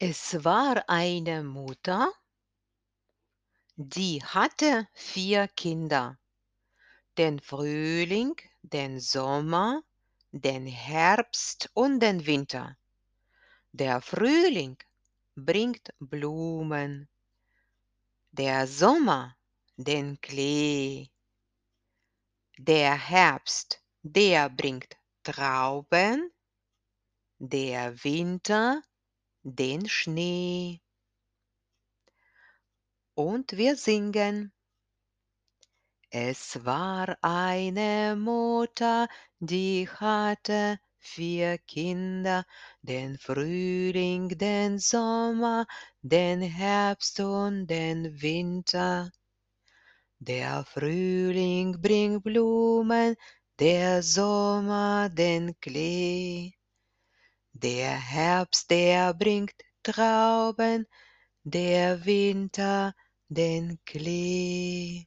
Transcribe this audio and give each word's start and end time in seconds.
Es 0.00 0.44
war 0.44 0.88
eine 0.88 1.42
Mutter 1.42 2.12
die 3.74 4.22
hatte 4.24 4.88
4 4.94 5.48
Kinder, 5.48 6.18
den 7.16 7.40
Frühling, 7.40 8.36
den 8.62 9.00
Sommer, 9.00 9.82
den 10.30 10.66
Herbst 10.66 11.70
und 11.74 12.00
den 12.00 12.26
Winter. 12.26 12.76
Der 13.72 14.00
Frühling 14.00 14.76
bringt 15.36 15.94
Blumen, 16.00 17.08
der 18.32 18.66
Sommer 18.68 19.36
den 19.76 20.20
Klee. 20.20 21.08
Der 22.56 22.96
Herbst, 22.96 23.80
der 24.02 24.48
bringt 24.48 24.96
Trauben, 25.24 26.32
der 27.38 28.04
Winter 28.04 28.82
den 29.42 29.88
Schnee. 29.88 30.80
Und 33.14 33.56
wir 33.56 33.76
singen. 33.76 34.52
Es 36.10 36.64
war 36.64 37.18
eine 37.20 38.16
Mutter, 38.16 39.08
die 39.40 39.88
hatte 39.88 40.78
4 41.00 41.58
Kinder, 41.58 42.44
den 42.82 43.18
Frühling, 43.18 44.28
den 44.28 44.78
Sommer, 44.78 45.66
den 46.02 46.40
Herbst 46.40 47.20
und 47.20 47.66
den 47.66 48.20
Winter. 48.22 49.10
Der 50.18 50.64
Frühling 50.64 51.80
bringt 51.80 52.24
Blumen, 52.24 53.14
der 53.58 54.02
Sommer 54.02 55.08
den 55.10 55.58
Klee. 55.60 56.57
Der 57.62 57.98
Herbst, 57.98 58.70
der 58.70 59.14
bringt 59.14 59.54
Trauben, 59.82 60.86
der 61.44 62.04
Winter 62.04 62.94
den 63.28 63.78
Klee. 63.84 65.04